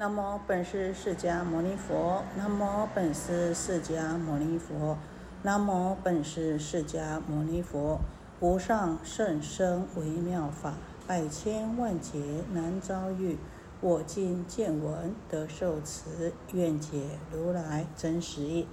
[0.00, 4.96] 南无本师释迦牟尼佛，南无本师释迦牟尼佛，
[5.42, 8.00] 南无本师释迦牟尼佛。
[8.40, 10.72] 无上甚深微妙法，
[11.06, 12.18] 百千万劫
[12.54, 13.36] 难遭遇。
[13.82, 18.66] 我今见闻得受持，愿解如来真实义。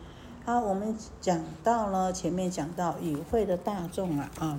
[0.45, 4.57] 好，我们讲到了前面讲到与会的大众啊啊。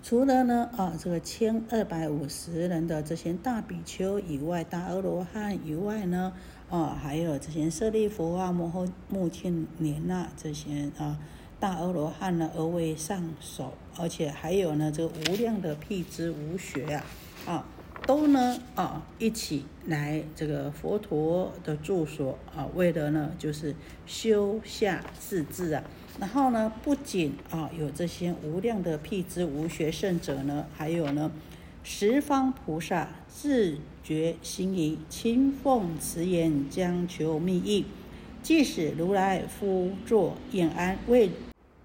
[0.00, 6.32] 除了呢啊，这个千二百五十人的这些大比丘以外，大阿罗汉以外呢，
[6.70, 11.18] 啊，还有这些舍利弗啊、摩诃目犍连呐这些啊
[11.60, 17.04] 大阿罗汉呢，而为上首，而且还有呢这个无量的辟支无学啊，
[17.44, 17.66] 啊，
[18.06, 23.74] 都呢啊一起来这个佛陀的住所啊，为了呢就是
[24.06, 25.82] 修下自治啊。
[26.20, 31.30] 然后呢，不仅啊有这些无量的辟支无学圣者呢，还有呢
[31.84, 37.86] 十方菩萨自觉心仪，亲奉慈言，将求密意。
[38.42, 41.30] 即使如来夫作延安，为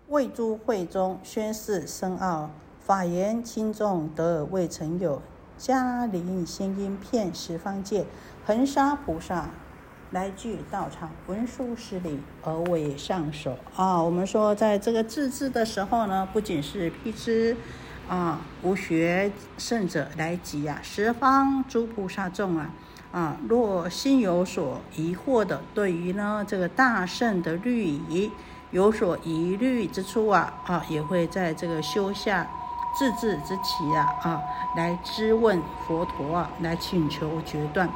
[0.09, 5.21] 为诸会中宣示深奥法言，轻重得未曾有。
[5.57, 8.05] 嘉陵仙音遍十方界，
[8.45, 9.51] 恒沙菩萨。
[10.13, 14.01] 来具道场，文殊师礼而为上首啊。
[14.01, 17.57] 我们说，在这个自治的时候呢，不仅是辟支
[18.07, 22.69] 啊，无学圣者来集啊，十方诸菩萨众啊
[23.11, 28.31] 啊，若心有所疑惑的，对于呢这个大圣的律仪
[28.69, 32.47] 有所疑虑之处啊啊，也会在这个修下
[32.95, 34.41] 自治之期啊啊，
[34.77, 37.89] 来质问佛陀啊，来请求决断。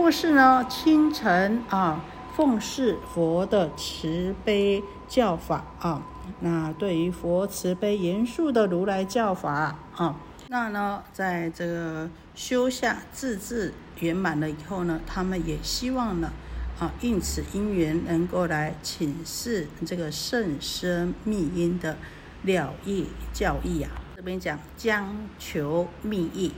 [0.00, 2.02] 或是呢，清晨啊，
[2.34, 6.02] 奉事佛的慈悲教法啊，
[6.40, 10.16] 那对于佛慈悲严肃的如来教法啊，
[10.48, 16.32] 那呢，在这个修下自治圆满了以后呢，他们也希望呢，
[16.78, 21.98] 啊，应此因缘能够来请示这个甚深密因的
[22.44, 26.52] 了义教义啊，这边讲将求密意。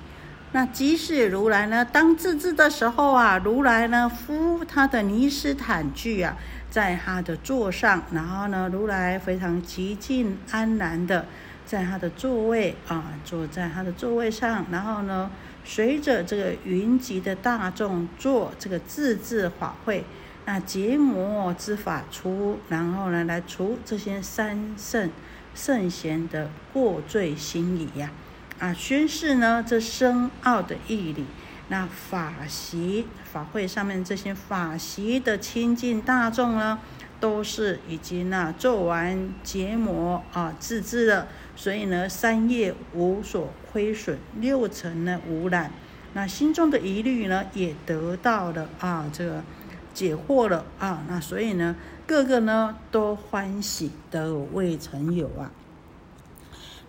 [0.54, 6.36] 那即使如来呢，当自治的时候啊，如来呢敷他的尼斯坦具啊，
[6.70, 11.24] 在他的座上，然后呢，如来非常极静安然的
[11.64, 15.30] 在他的座位啊，坐在他的座位上，然后呢，
[15.64, 20.04] 随着这个云集的大众做这个自治法会，
[20.44, 25.10] 那结魔之法出，然后呢，来除这些三圣
[25.54, 28.10] 圣贤的过罪心理呀。
[28.62, 31.24] 啊宣誓呢，这深奥的义理，
[31.66, 36.78] 那法席法会上面这些法席的亲近大众呢，
[37.18, 45.72] 都是已经呢做完结膜啊自治了，所以呢三业无所亏损，六尘呢无染，
[46.12, 49.42] 那心中的疑虑呢也得到了啊这个
[49.92, 51.74] 解惑了啊，那所以呢
[52.06, 55.50] 个个呢都欢喜得未曾有啊。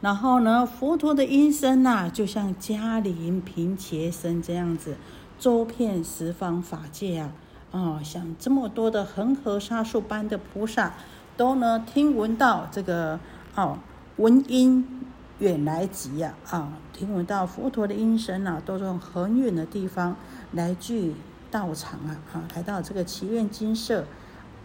[0.04, 4.98] 然后呢，佛陀的音声呐，就像嘉陵平伽声这样子，
[5.40, 7.32] 周遍十方法界啊，
[7.72, 10.92] 啊，像这么多的恒河沙数般的菩萨，
[11.38, 13.18] 都呢听闻到这个
[13.56, 13.78] 哦，
[14.18, 15.06] 闻音
[15.40, 20.18] 远来集呀，啊，听闻到佛陀的音声啊，都从很远的地方
[20.52, 21.16] 来聚
[21.50, 24.06] 道场啊，啊，来到这个祈愿金舍，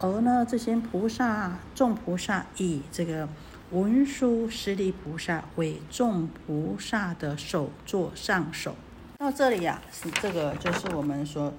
[0.00, 3.28] 而呢，这些菩萨众菩萨以这个。
[3.71, 8.75] 文殊师利菩萨为众菩萨的首座上首。
[9.19, 11.53] 到这里呀，是这个就是我们说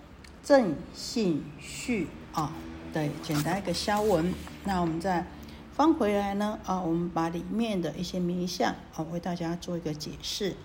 [0.44, 2.52] 正信序啊
[2.92, 4.34] 的简单一个消文。
[4.64, 5.24] 那我们再
[5.72, 10.56] 翻回来呢啊，我们把里面的一些名相啊为大家做一个解释。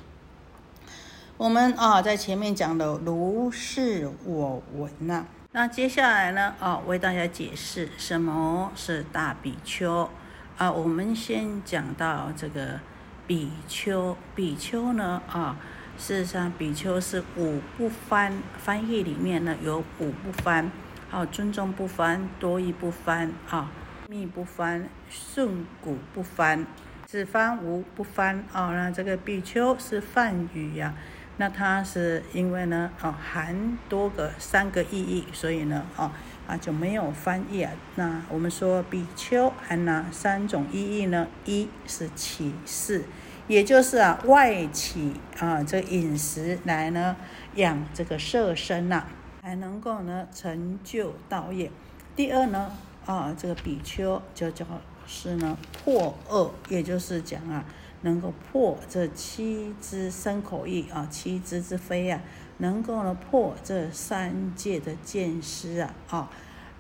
[1.37, 10.09] 我们啊在前面讲的如是我闻呐，那接下来呢啊为大家解释什么是大比丘。
[10.56, 12.78] 啊，我们先讲到这个
[13.26, 14.16] 比丘。
[14.37, 15.56] 比丘呢，啊，
[15.98, 20.70] 事实上比丘是五不翻，翻译里面呢有五不翻，
[21.12, 23.69] 有尊重不翻，多义不翻，啊，
[24.08, 26.64] 密不翻，顺古不翻，
[27.05, 28.44] 只翻无不翻。
[28.52, 30.94] 啊，那这个比丘是梵语呀，
[31.38, 36.12] 那它是因为呢，哦，含多个三个意义，所以呢，哦。
[36.46, 37.73] 啊，就没有翻译啊。
[37.96, 41.26] 那我们说比丘含哪三种意义呢？
[41.44, 43.05] 一是起事，
[43.49, 47.17] 也就是啊外起啊这饮食来呢
[47.55, 49.05] 养这个色身呐，
[49.43, 51.70] 还能够呢成就道业。
[52.14, 52.70] 第二呢
[53.06, 54.67] 啊这个比丘就叫
[55.06, 57.64] 是呢破恶，也就是讲啊
[58.02, 62.20] 能够破这七支身口意啊七支之非啊。
[62.64, 66.31] 能够呢破这三界的见思啊啊。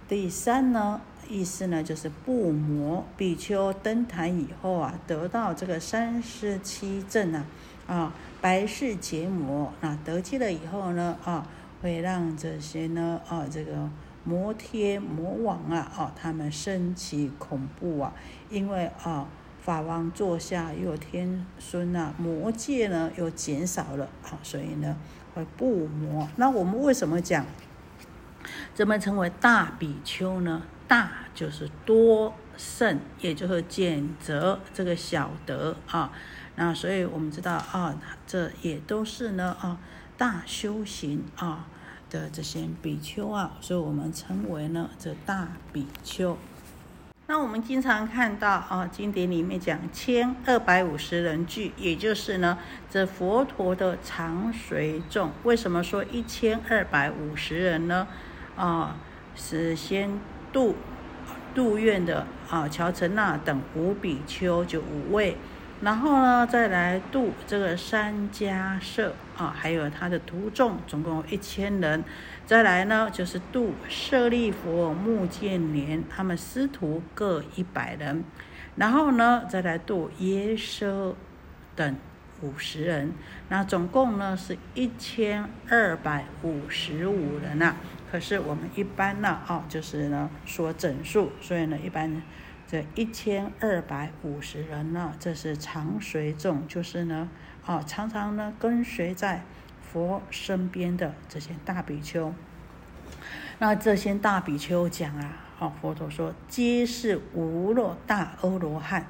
[0.08, 7.44] 第三呢，意思呢就是不魔比丘登坛以后啊，得到这个三十七正啊
[7.86, 11.46] 啊，白世结魔，那得戒了以后呢啊，
[11.82, 13.90] 会让这些呢啊这个。
[14.26, 18.14] 摩天魔王啊，哦，他们升起恐怖啊，
[18.48, 19.28] 因为啊，
[19.60, 24.96] 法王座下又有天孙啊，魔界呢又减少了啊，所以呢
[25.34, 26.28] 会不魔。
[26.36, 27.44] 那我们为什么讲
[28.74, 30.62] 怎么称为大比丘呢？
[30.86, 36.12] 大就是多胜，也就是减则这个小德啊。
[36.56, 39.78] 那所以我们知道啊，这也都是呢啊
[40.16, 41.66] 大修行啊。
[42.10, 46.38] 的这些比丘啊，所以我们称为呢这大比丘。
[47.26, 52.58] 那我们经常看到啊，经典里面讲千二百五十人聚，也就是呢
[52.90, 55.30] 这佛陀的常随众。
[55.42, 58.06] 为什么说一千二百五十人呢？
[58.56, 58.98] 啊，
[59.34, 60.20] 是先
[60.52, 60.76] 度
[61.54, 65.38] 度愿的啊乔陈那等五比丘，就五位。
[65.84, 72.02] 然后呢，再来度这个三家社啊，还有他的徒众，总共一千人。
[72.46, 78.24] 再来呢，就是度舍利弗、目犍连他们师徒各一百人。
[78.76, 81.14] 然后呢，再来度耶舍
[81.76, 81.94] 等
[82.40, 83.12] 五十人。
[83.50, 87.76] 那总共呢是一千二百五十五人呐。
[88.10, 92.22] 可是我们一般呢，哦，就是呢说整数，所以呢一般。
[92.74, 97.28] 这一千二百五十人呢，这是常随众，就是呢，
[97.64, 99.44] 啊，常常呢跟随在
[99.80, 102.34] 佛身边的这些大比丘。
[103.60, 109.06] 那这些大比丘讲啊，啊，佛陀说皆是无漏大阿罗汉。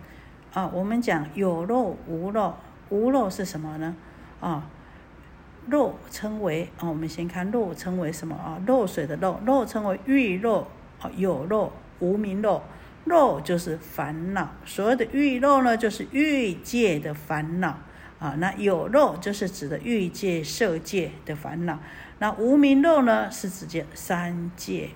[0.53, 2.57] 啊，我们讲有漏无漏，
[2.91, 3.97] 无漏是什么呢？
[4.43, 4.69] 啊，
[5.69, 8.61] 漏称为啊，我们先看漏称为什么啊？
[8.67, 10.67] 漏水的漏，漏称为欲漏
[11.01, 12.63] 啊，有漏无名漏。
[13.05, 17.79] 肉就是烦恼，所谓的欲肉呢，就是欲界的烦恼
[18.19, 18.35] 啊。
[18.39, 21.79] 那有肉就是指的欲界、色界的烦恼。
[22.19, 24.91] 那无名肉呢，是指的三界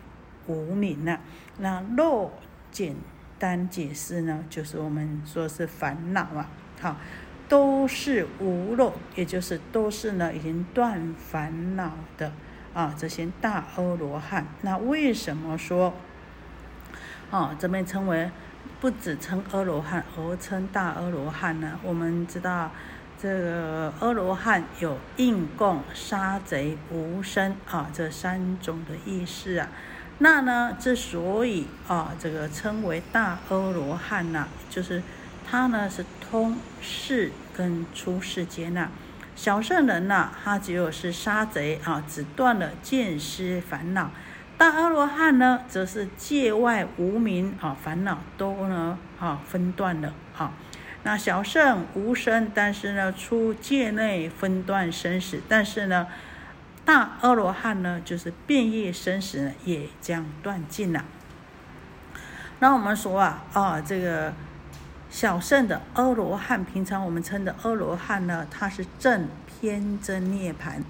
[0.47, 1.19] 无名呐。
[1.59, 2.33] 那肉
[2.71, 2.97] 简
[3.39, 6.51] 单解释呢，就是我们说是烦恼啊。
[6.81, 6.97] 好，
[7.49, 12.33] 都是无肉，也就是都是呢已经断烦恼的
[12.73, 12.95] 啊。
[12.97, 15.93] 这些大阿罗汉，那为什么说？
[17.31, 18.31] 哦，这边称为
[18.81, 21.79] 不只称阿罗汉，而称大阿罗汉呢。
[21.83, 22.71] 我们知道，
[23.21, 29.69] 这个阿罗汉有应供、杀贼、无生啊这三种的意思啊。
[30.21, 35.03] 那呢，之所以啊这个称为大阿罗汉呢，就是
[35.49, 38.89] 他呢是通世跟出世间呐。
[39.37, 44.11] 小圣人呢，他只有是杀贼啊，只断了见思烦恼。
[44.59, 50.53] 大阿罗汉呢，则是界外无名啊，烦恼都呢啊分断了啊。
[51.05, 56.09] 那小圣无生，但是呢出界内分断生死，但是呢
[56.85, 61.05] 大阿罗汉呢，就是变异生死呢也将断尽了。
[62.59, 64.35] 那我们说啊啊，这个
[65.09, 70.83] 小圣的阿罗汉，平常我们称的阿罗汉呢，他是正偏真涅盘。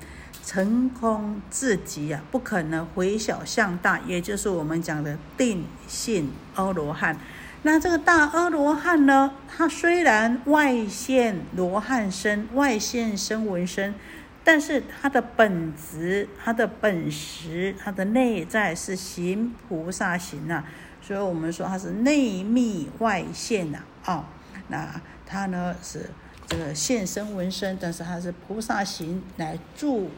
[0.49, 7.19] 成空至极啊，不可能回小向大，也就是我们讲的定性阿罗汉。
[7.64, 13.95] 那这个大阿罗汉呢，他虽然外现罗汉身，外现声闻身，
[14.43, 20.64] 但是他的本质、他的本实、他的内在是行菩萨行啊。
[21.02, 23.81] 所以我们说他是内密外现呐。
[24.07, 24.25] 哦，
[24.69, 26.09] 那他呢是
[26.47, 30.09] 这个现身闻身，但是他是菩萨行来助。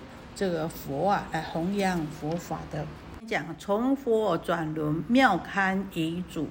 [0.40, 2.86] 这个佛啊，来弘扬佛法的，
[3.26, 6.48] 讲从佛转轮妙堪遗嘱，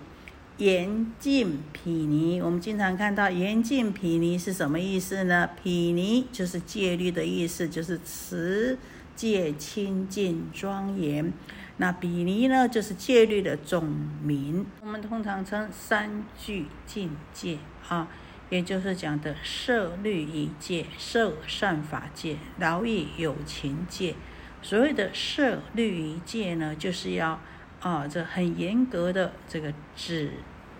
[0.58, 2.40] 严禁毗尼。
[2.40, 5.50] 我们经常看到严禁毗尼是什么意思呢？
[5.64, 8.78] 毗尼就是戒律的意思，就是持
[9.16, 11.34] 戒清净庄严。
[11.78, 13.92] 那毗尼呢，就是戒律的总
[14.24, 14.68] 名。
[14.82, 18.08] 我们通常称三句境界啊。
[18.50, 24.16] 也就是讲的摄律仪戒、摄善法戒、饶益有情戒。
[24.62, 27.40] 所谓的摄律仪戒呢，就是要
[27.80, 30.32] 啊，这很严格的这个止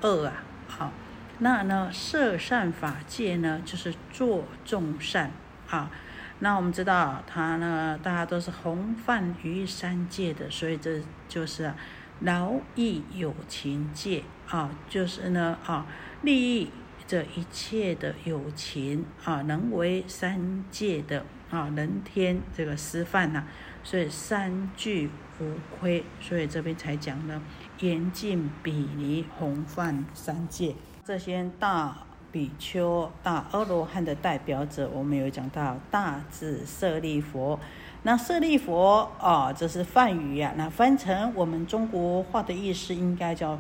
[0.02, 0.44] 恶啊。
[0.68, 0.92] 好，
[1.38, 5.32] 那呢，摄善法戒呢，就是做众善
[5.70, 5.92] 啊。
[6.40, 11.72] 那我们知道，他呢，大家都是弘范于三界的，所以这就是
[12.22, 15.86] 饶益有情戒啊，就是呢啊，
[16.24, 16.72] 利益。
[17.10, 23.46] 这一切的友情啊，能为三界的啊，人天这个师范呐，
[23.84, 27.42] 所以三具无亏，所以这边才讲呢，
[27.80, 31.98] 严禁比尼弘范三界，这些大
[32.32, 37.60] 比丘、大阿罗汉的代表者，我们有讲到大智舍利佛。
[38.04, 43.60] 那舍利佛啊，这是梵语呀，那翻成我们中国话的意思，应该叫。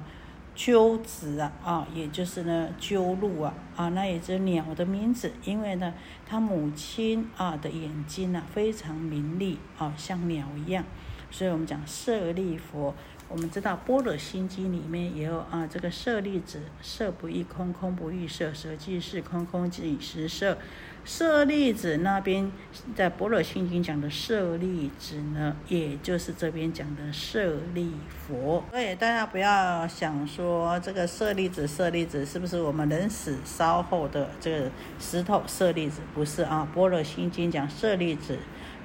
[0.59, 5.93] 鸠子啊，啊，也就是呢，鸠鹭啊，啊，那也是鸟的名字，因为呢，
[6.25, 10.83] 他母亲啊的眼睛呢非常明丽啊，像鸟一样，
[11.31, 12.93] 所以我们讲舍利佛。
[13.29, 20.57] 我们知道《般若心经》里面也有啊，这个舍利子，色不异空，空不异色，色即是空，空即是色。
[21.05, 22.51] 舍利子那边
[22.95, 27.91] 在《般若心经》讲的舍利子呢，也就是这边讲的舍利
[28.27, 28.63] 佛。
[28.69, 36.01] 所以大家不要想说这个舍利子，舍利子是不是我们人死烧后的这个石头舍利子？
[36.13, 38.37] 不是啊，《般若心经》讲舍利子，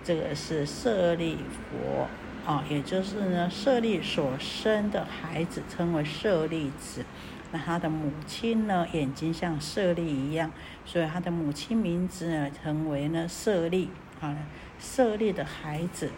[0.02, 1.36] 这个是舍利
[1.70, 2.06] 佛。
[2.46, 7.02] 啊，也就是呢，舍利所生的孩子称为舍利子，
[7.54, 10.50] 那他的母亲呢，眼睛像舍利一样，
[10.84, 14.34] 所以他的母亲名字呢，成为呢舍利啊，
[14.80, 16.10] 舍利的孩子。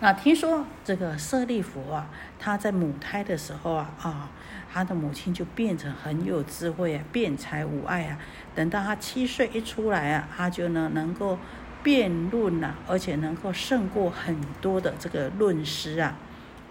[0.00, 2.08] 那听说这个舍利佛啊，
[2.38, 4.30] 他在母胎的时候啊，啊，
[4.72, 8.18] 他的母亲就变成很有智慧啊，辩才无碍啊，
[8.54, 11.38] 等到他七岁一出来啊，他就呢能够。
[11.84, 16.16] 辩论呐，而且能够胜过很多的这个论师啊，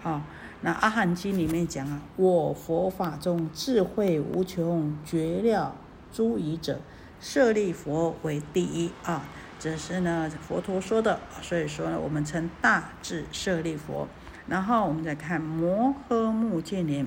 [0.02, 0.22] 啊，
[0.64, 5.74] 那《阿含经》里面讲啊，我佛法中智慧无穷，绝了
[6.12, 6.80] 诸疑者，
[7.20, 9.24] 舍利佛为第一啊，
[9.58, 14.08] 这是呢佛陀说的，所以说呢，我们称大智舍利佛。
[14.46, 17.06] 然后我们再看摩诃目犍连，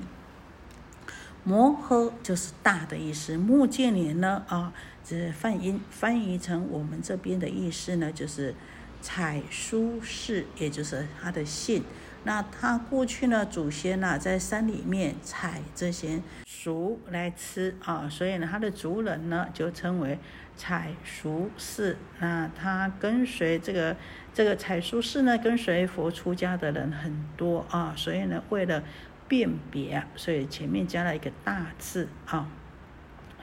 [1.44, 4.72] 摩诃就是大的意思，目犍连呢啊。
[5.08, 8.54] 这翻译翻译成我们这边的意思呢，就是
[9.00, 11.84] 采书士，也就是他的姓。
[12.26, 20.18] 那他过去呢，祖先呢在山里面采这些熟来吃啊，所以呢，他的族人呢就称为
[20.56, 21.96] 采熟士。
[22.18, 23.96] 那他跟随这个
[24.34, 28.82] 这个采书士呢，跟随佛出家的人很多啊，所以呢，为了
[29.28, 32.50] 辨别，所以前面加了一个大字啊。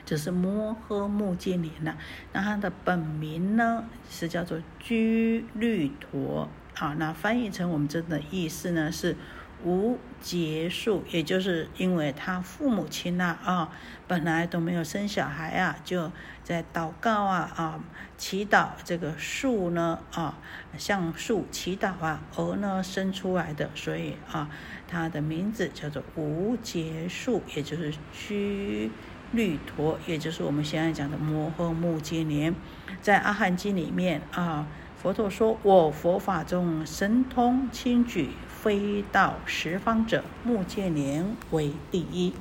[0.04, 1.96] 就是摩诃目犍连呐，
[2.34, 9.16] 那他的本名呢是叫做居律陀，好，那翻译成我们这的意思呢是
[9.64, 13.70] 无结束，也就是因为他父母亲呐啊
[14.08, 16.10] 本来都没有生小孩啊，就
[16.42, 17.80] 在祷告啊啊
[18.18, 20.36] 祈祷这个树呢啊
[20.76, 24.50] 向树祈祷啊而呢生出来的，所以啊
[24.88, 28.90] 他的名字叫做无结束，也就是居。
[29.32, 32.54] 律陀，也就是我们现在讲的摩诃目犍连，
[33.02, 34.64] 在阿含经里面啊，
[35.04, 42.32] 佛陀说：“我佛法中神通轻举，飞到十方者，目犍连为第一。”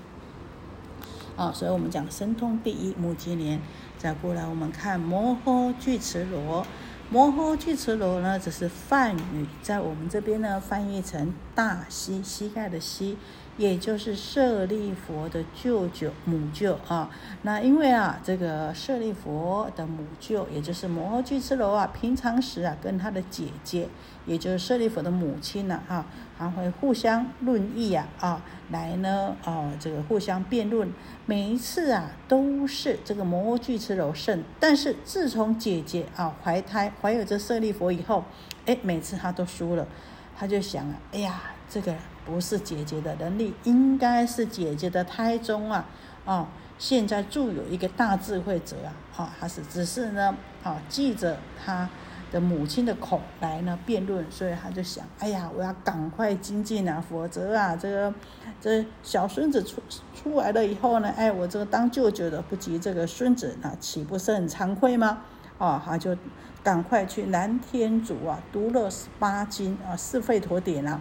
[1.35, 3.59] 啊，所以我们讲神通第一，目犍连。
[3.97, 6.65] 再过来，我们看摩诃俱迟罗，
[7.09, 13.17] 摩诃俱迟罗呢，只是梵语，在我们这边呢，翻译成大膝，膝盖的膝。
[13.55, 17.09] 也就是舍利佛的舅舅母舅啊，
[17.43, 23.87] 那因为啊，这个舍利佛的母舅，也就是摩诃俱絺罗啊，平常时啊，跟他的姐姐，
[24.25, 26.03] 也就是舍利佛的母亲呢，啊，
[26.35, 28.41] 还会互相论议啊，啊，
[28.71, 30.91] 来呢，啊，这个互相辩论，
[31.27, 34.43] 每一次啊，都是这个摩诃俱絺罗胜。
[34.59, 38.23] 但是自从姐姐啊怀胎怀有这舍利佛以后，
[38.65, 39.87] 哎，每次他都输了，
[40.35, 41.93] 他就想啊，哎呀，这个。
[42.25, 45.85] 不是姐姐的能力，应该是姐姐的胎中啊，
[46.25, 51.89] 哦，现在住有一个大智慧者啊，哦，他是只是呢，哦，记着他
[52.31, 58.13] 的母亲的口来呢辩论，所以他就想，哎呀，我要赶快精进啊，否则啊，这个
[58.59, 59.81] 这小孙子出
[60.15, 65.19] 出来了以后呢，哎，我这个当舅舅的不及这个孙子，那岂不是很惭愧吗？
[65.57, 66.17] 哦，他就
[66.63, 70.99] 赶快去南天竺啊，读了十八经啊，四吠陀典啊。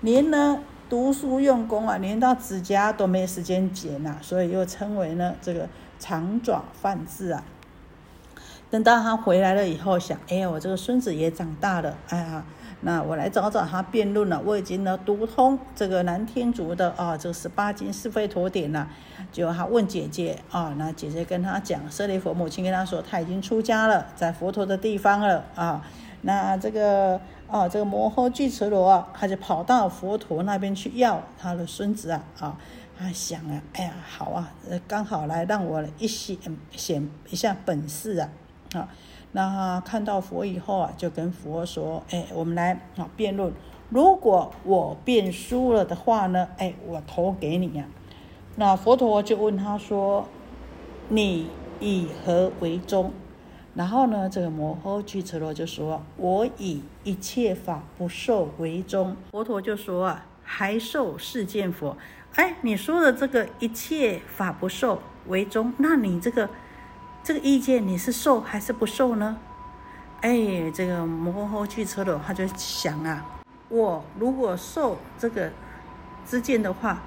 [0.00, 7.42] 连呢读书用功啊，连到指甲都没时间剪呐，所以又称为呢这个长爪犯智啊。
[8.70, 12.44] 等到他回来了以后，想，哎呀，我这个孙子也长大了，哎呀，
[12.80, 14.42] 那我来找找他辩论了。
[14.44, 18.88] 我已经呢读通这个南天竺的啊，这个十八经是非陀典了。
[19.32, 25.82] 就他问姐姐啊，那姐姐跟他讲，舍利佛母亲跟他说，他已经出家了，在佛陀的地方了啊。
[26.22, 27.20] 那这个。
[27.48, 32.58] 哦，这个摩诃俱迟罗啊，他就跑到佛陀那边去要他的孙子啊，啊，
[32.98, 34.52] 他想啊，哎呀，好啊，
[34.88, 36.36] 刚好来让我一显
[36.72, 38.28] 显一下本事啊，
[38.74, 38.88] 啊，
[39.30, 43.52] 那看到佛以后啊，就跟佛说：“哎，我们来啊辩论。
[43.90, 47.84] 如果我辩输了的话呢，哎，我投给你呀。”
[48.56, 50.26] 那佛陀就问他说
[51.08, 53.12] ：“你以何为宗？”
[53.76, 61.94] 然后呢，这个摩诃俱迟罗就说：“我以一切法不受为宗。”佛陀就说：“啊，还受世见佛。”
[62.36, 66.48] 哎，你说的这个一切法不受为宗，那你这个
[67.22, 69.36] 这个意见你是受还是不受呢？
[70.22, 73.26] 哎，这个摩诃俱迟罗他就想啊，
[73.68, 75.52] 我如果受这个
[76.24, 77.02] 之见的话。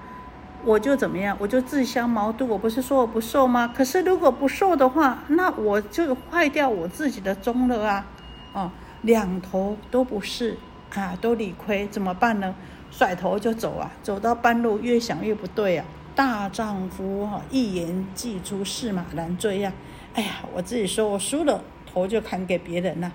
[0.66, 1.36] 我就怎么样？
[1.39, 2.50] 我就自相矛盾。
[2.50, 3.74] 我不是说我不瘦吗？
[3.75, 8.06] 可是如果不瘦的话，那我就坏掉我自己的宗了啊！
[8.54, 10.58] 哦，两头都不是
[10.94, 12.54] 啊，都理亏，怎么办呢？
[12.92, 13.92] 甩头就走啊！
[14.04, 15.86] 走到半路，越想越不对啊！
[16.16, 19.72] 大丈夫哈，一言既出，驷马难追呀！
[20.13, 21.62] 哎呀，我自己说我输了，
[21.92, 23.12] 头就砍给别人了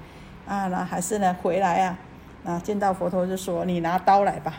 [0.47, 0.69] 啊！
[0.69, 1.99] 那还是呢，回来啊！
[2.45, 4.55] 啊，见到佛陀就说：“你拿刀来吧，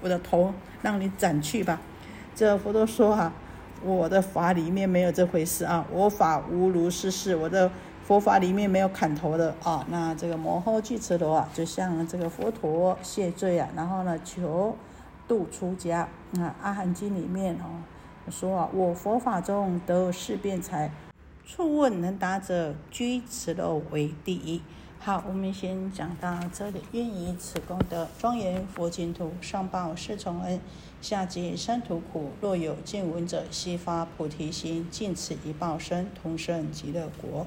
[0.00, 1.80] 我的头让你斩去吧。”
[2.34, 3.32] 这佛陀说啊，
[3.84, 7.70] 我的法里面没有这回事啊，我法无如是事，我的
[8.04, 9.84] 佛法里面没有砍头的啊。
[9.90, 14.76] 那这个摩诃俱迟罗啊，就向这个佛陀谢罪啊，然后呢求
[15.28, 16.08] 度出家。
[16.30, 17.82] 那阿含经里面哦
[18.30, 20.90] 说啊，我佛法中得四辩才，
[21.44, 24.62] 处问能答者，居此罗为第一。
[24.98, 26.80] 好，我们先讲到这里。
[26.92, 30.60] 愿以此功德，庄严佛净土，上报四重恩，
[31.02, 32.30] 下集三途苦。
[32.40, 37.44] 若有见闻者，悉发菩提心，尽此一报身，同生极乐国。